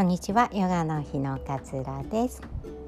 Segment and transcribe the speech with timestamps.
[0.00, 0.48] こんにちは。
[0.54, 2.40] ヨガの日の勝浦です。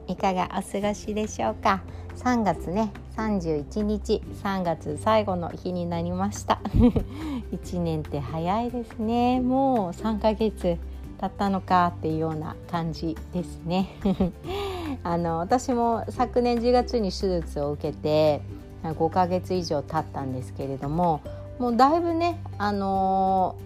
[0.09, 1.83] いかがお過ごしでしょうか
[2.17, 4.23] ？3月ね31日。
[4.43, 6.59] 3月最後の日になりました。
[7.53, 9.43] 1年って早いですね。
[9.43, 10.79] もう3ヶ月
[11.21, 13.91] 経ったのかっていうような感じですね。
[15.05, 18.41] あの私も昨年10月に手術を受けて
[18.85, 21.21] 5ヶ月以上経ったんですけれども
[21.59, 23.57] もうだいぶねあの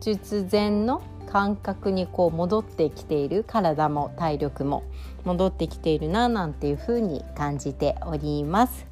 [0.00, 1.02] 術前の
[1.34, 4.84] 感覚にこう戻ってきている体も体力も
[5.24, 8.86] 戻ってきているななんていうふうに感じております。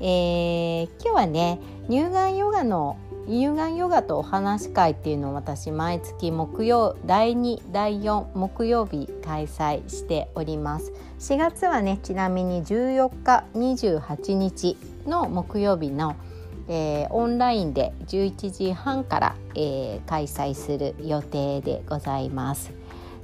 [0.00, 1.58] えー、今日はね
[1.90, 2.96] 乳がんヨガの
[3.28, 16.16] 乳がんヨガとお話会っていうのを私毎月木曜第2第4木曜日開催しております4月はねちなみに14日28日の木曜日の
[16.68, 22.72] えー、オンラインで11時半から、えー、開催する予定でございます。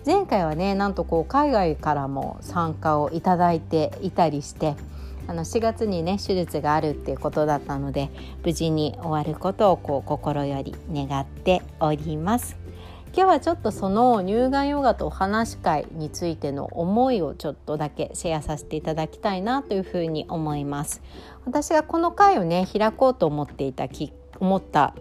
[0.04, 4.74] 前回はねなんとこう海外からも参加をいただいていたりして
[5.28, 8.10] あの4月にね手術があるっていうことだったので
[8.44, 12.61] 無事に終わることをこう心より願っております。
[13.14, 21.02] 今日はちょっとその乳がんヨガとお話し会についての思いをちょっとだけシェアさせていただきたいなというふうに思います。
[21.44, 24.94] 私がこの会をね開こうと思っていたき思った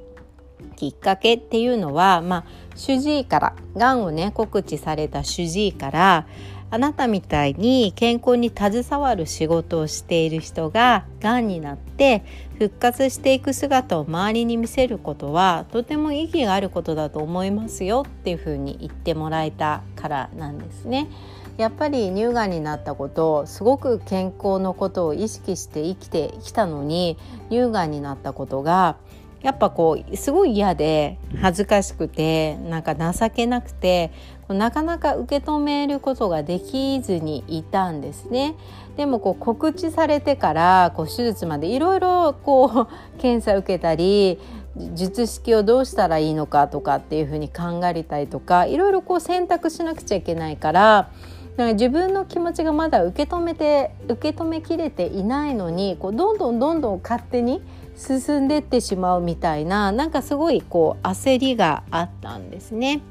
[0.76, 2.46] きっかけっていうのはまあ
[2.76, 6.28] 主治医からがんをね告知された主治医から
[6.72, 12.24] あなたみたいに健康に携わる仕事をしている人ががんになって
[12.58, 21.08] 復活していく姿を周りに見せることはとても意義があることだと思いますよっていうふうに言ってもらえたからなんですね。
[21.58, 27.18] やっぱり乳がんになったことすごく健康のことを意識して生きてきたのに
[27.50, 28.96] 乳がんになったことが
[29.42, 34.12] やっぱこうすごい嫌で恥ずかしくてなんか情けなくて
[34.54, 38.56] なかなか受け止めることができずにいたんですね。
[38.98, 42.88] でもこう告知されてからこう手術までいろいろこう
[43.20, 44.40] 検査受けたり
[44.94, 51.10] 術式をどうしたらいいのかとかっていうふうに考えたりとかいろいろこう選択しなくちゃいけないから
[51.58, 57.62] なんか自分の気持ちがまだ受け止めて受け止めきれていないのにこうどんどんどんどん勝手に
[57.98, 63.02] 進んでってしまうみたいななんかすごいこう焦りがあったんですね。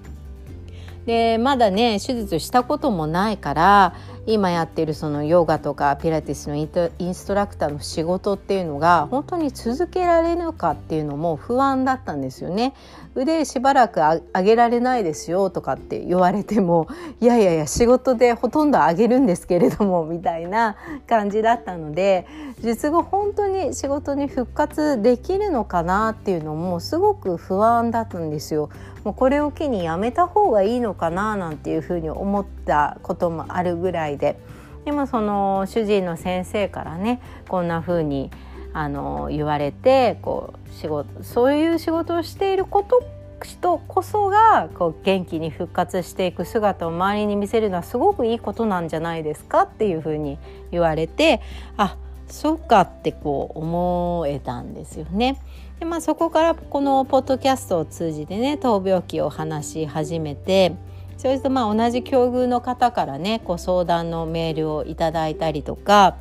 [1.11, 3.95] でまだね手術したこともないから
[4.31, 6.69] 今やってるそのヨガとかピラティスのイ
[7.09, 12.75] ンストラクターの仕事っていうのが本当に続けられるかっていうのも不安だったんですよね。
[13.17, 16.87] 腕しばらく上げられないですよとかって言われても
[17.21, 20.77] いやいやいや仕事でほとんど上げるんですけれどもみたいな
[21.09, 22.27] 感じだったので
[22.63, 28.71] 術後本当に仕事に復活できるのかなっていうのもすごく不安だったんですよ。
[29.05, 34.39] もうこれを機にやめた方がいいのかななんていうふうに思ったこともあるぐらいで
[34.85, 38.31] でもその主治医の先生からねこんなふうに
[38.73, 43.03] あの言われてこう仕事そういう仕事をしていること
[43.43, 49.63] 人こそがこう元気に復活していく姿を周りに見せるのはすごくいいことなんじゃないですか？
[49.63, 50.39] っていうふうに
[50.71, 51.41] 言われて
[51.79, 51.97] あ
[52.29, 55.41] そうかってこう思えたんですよね。
[55.79, 60.75] でまあそこからこのポッドキャストを通じてね闘病期を話し始めて
[61.21, 66.17] それとまあ同じ境遇の方からねこう相談のメールをいただいたりとか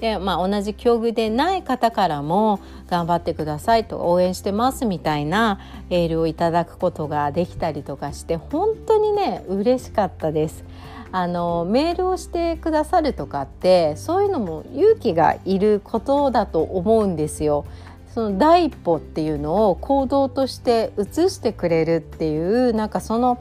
[0.00, 5.60] で、まあ、同じ境遇でない方からも頑張ってくださいと応援してますみたいな
[5.90, 10.64] エールをいただくことができたりとかして本当にね嬉しかったです。
[11.12, 17.64] あのメールをしてくださるとかってそういうのも勇気がいることだと思うんですよ。
[18.12, 23.38] その第一歩っていうのを行動として移してくれるっていうなんかその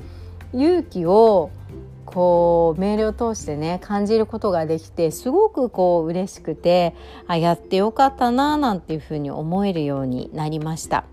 [0.54, 1.52] 勇気を
[2.06, 6.96] こうメールを通してね感じることができてすごくこう嬉しくて
[7.28, 11.06] あやってよかったななんていうふうに思えるようになりました。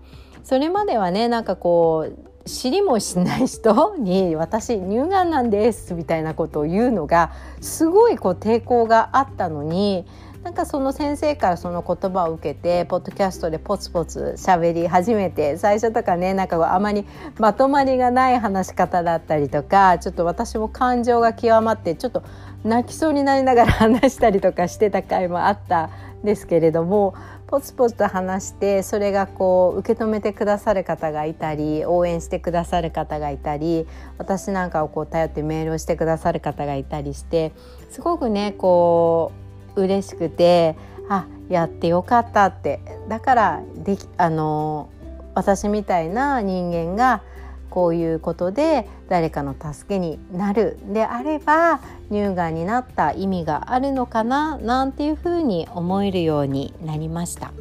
[0.43, 7.31] それまではねなんかこう知りもしない人に私乳がんなんですみたいなことを言うのが
[7.61, 10.05] すごいこう抵抗があったのに
[10.43, 17.05] なんかその先生からその言葉を受けてポッドキャストでポツポツ喋り始めて最初とかねなんかあまり
[17.37, 22.23] まとまりがない話し方だったりとかちょっと私も感情が極まってちょっと
[22.63, 25.91] 泣きそうになりながら話したりとかしてた回もあった
[26.23, 27.13] んですけれども
[27.45, 33.85] ポツポツと話してそれがこう受け止めてくださる方がいたり応援してくださる方がいたり
[34.17, 37.51] 私なんかをこう頼ってメールをしてくださる方がいたりして
[37.91, 39.40] すごくねこう
[39.75, 40.75] 嬉しくて
[41.09, 42.79] あやってよかったって。
[43.07, 44.89] だからできあの
[45.33, 47.21] 私みたいな人間が
[47.69, 50.77] こういうことで誰かの助けになる。
[50.93, 51.79] であれば
[52.09, 57.51] 乳がんになった意味があるのかななんていうふうに思えるようになりました。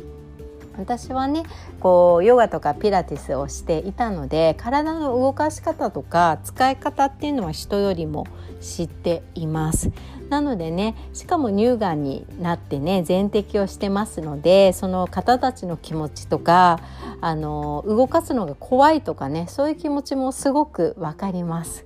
[0.78, 1.44] 私はね
[1.78, 8.26] こうヨガとかピラティスをしていたので体の動かし方とか使い方っていうのは人よりも
[8.60, 9.90] 知っています。
[10.30, 16.80] なのでねしかも乳がんになってね全摘をしてますのでその方たちの気持ちとか
[17.20, 21.84] あの動かすのが怖いとかねそういう気持ちもすごくわかります。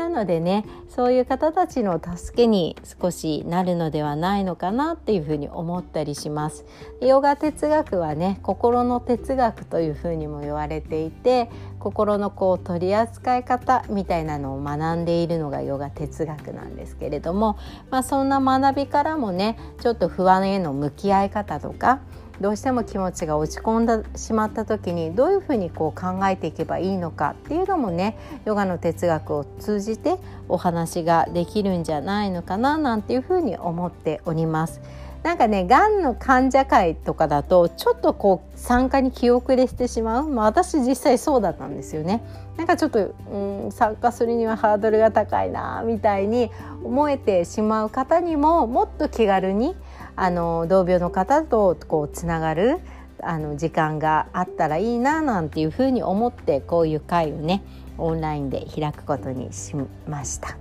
[0.00, 6.64] なのでねそういう方たちの助けに少しなるのではないのかなっていうふうに思ったりします。
[7.02, 17.58] ヨガ哲学はね心の哲学というふうにも言われていて心のこう取り扱い方みたいなのを学んでいるのがヨガ哲学なんですけれども、
[17.90, 22.00] まあ、そんな学びからもねちょっと不安への向き合い方とか
[22.40, 28.16] どうしても気持ちが落ち込んでしまった時にどういうふうにこう考えていけばいいのかっていうのもね
[28.46, 30.16] ヨガの哲学を通じて
[30.48, 34.80] お話ができるんじゃないのかななんていうふうに思っております。
[35.22, 42.22] なんかねがんの患者会とかだとちょっとこう参加に気遅れしてしまう、まあ、私実際そうだったんですよね
[42.56, 46.50] なんかちょっと、うん、参加するにはハードルが高いなみたいに
[46.82, 49.76] 思えてしまう方にももっと気軽に
[50.22, 52.80] あの同病の方とこうつながる
[53.22, 57.62] あの時間があったらいいななんていうふうに思ってこういう会をね
[57.96, 59.74] オンラインで開くことにし
[60.06, 60.58] ました。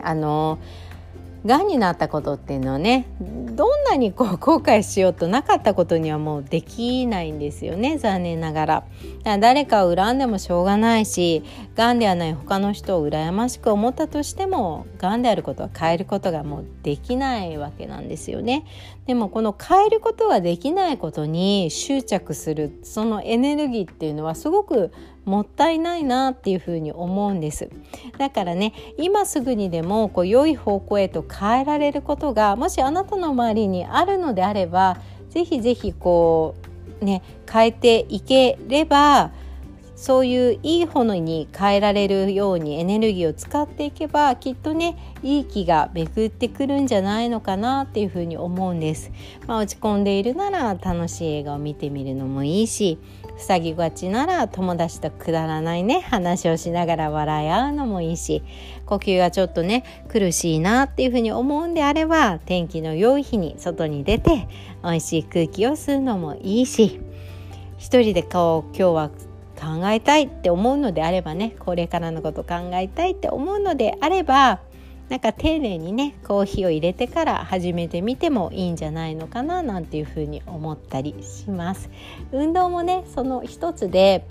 [0.00, 0.60] あの
[1.44, 3.06] がんになったことっていうのはね
[3.58, 7.98] どんなにこう後悔しようとなかったことにはもうできないんですよね。
[7.98, 8.84] 残念ながら。
[9.24, 11.42] ら誰かを恨んでもしょうがないし
[11.74, 18.64] がんではない他の人を羨ましく思ったとしてもがんであることは変えることがもうできないわけなんですよね。
[19.06, 24.92] でもこの変えることができないことに執着するそのエネルギーっていうのはすごく
[25.28, 27.68] もったいないなっていうふに思うんです
[28.16, 34.96] だからね今すぐにでもこう良い方向へと変えられることがもしあなたの周りにあるのであれば
[35.28, 36.54] ぜひぜひこ
[37.00, 39.30] うね変えていければ
[39.98, 49.10] そういういいものに変えられるようにエネルギーを使っていけばきっとねいい気が巡ってくるんじゃないのかなっていうふうに思うんです。
[49.48, 52.98] まあ、落ち込んでいるなら楽しい映画を見てみるのもいいし
[53.38, 56.00] 塞ぎがちなら友達とくだらないね。
[56.00, 58.42] 話をしながら笑い合うのもいいし。
[58.86, 64.48] 呼吸がちょっとね苦しいなっていうふうに思うんであれば天気の良い日に外に出て
[64.82, 67.00] 美味しい空気を吸うのもいいし。
[67.76, 69.10] 一人でこう今日は
[69.58, 74.60] 考えたいって思うのであればねこれからのこと考えたいって思うのであれば
[75.08, 81.88] なんか丁寧にねコーヒーを入れてから始めてみてもいいんじゃないのかななんていうふうに思ったりします。
[82.30, 84.26] 運動もねその一つで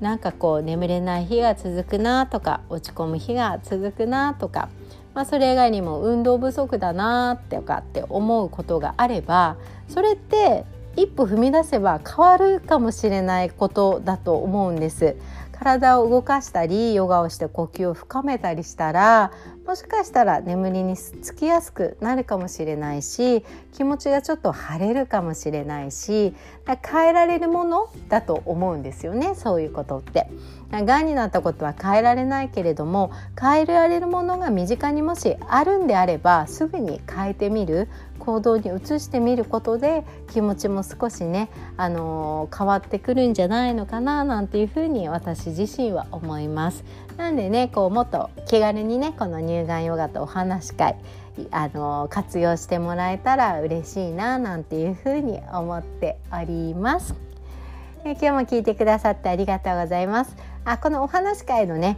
[0.00, 4.68] なんかこう眠れない日が続くなとか落ち込む日が続くなとか、
[5.14, 9.56] まあ、それ以外にも運動不足だなとかって思うことがあれば
[9.88, 10.64] それって
[10.96, 15.16] 一歩踏み出せば変わるかもしれないことだと思うんです。
[15.62, 19.30] 体を動かしたりヨガをして呼吸を深めたりしたら
[19.66, 26.34] もしかしたら眠りにつきやすくなるかもしれないし気持ちがちょっと晴れるかもしれないし
[26.66, 30.26] 変えられるものだと思うんですよねそういうことって。
[30.72, 37.88] がんになったことは変えられないけれども変えられるものが身近にもしあるんであればすぐに変えてみる
[38.24, 46.84] 行動に移してみることで気持ちも少しね、あの、変わってくるんじゃないのかななんていうふうに私自身は思います。
[47.16, 50.96] なんでねこうもっと気軽にねこの乳がんヨガとお話し会
[51.50, 57.14] あの活用してもらえたら嬉しいななんていうふうに思っております。
[58.04, 60.36] え今日も聞いてくださってありがとうございます。
[60.64, 61.96] あこのお話会のね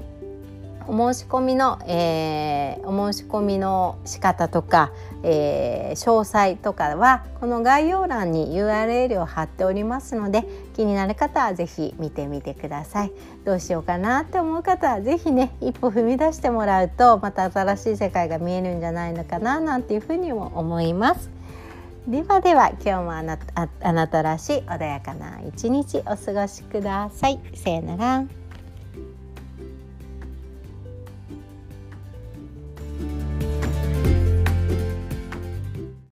[0.87, 13.13] お申し込みの、えー、お申し込みの仕方とか、えー、詳細とかはこの概要欄に URL を貼っておりますので気になる方は是非見てみてください
[13.45, 21.31] どうしようかなって思う方は是非ね一歩踏み出してもらうとまた新しい世界が見えるんじゃないのかななんていうふうにも思います
[22.07, 27.41] ではでは今日もあなたあなたらしい穏やかな一日お過ごしください。
[27.55, 28.44] さよなら。